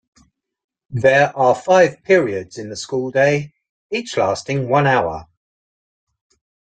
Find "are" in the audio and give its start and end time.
1.37-1.53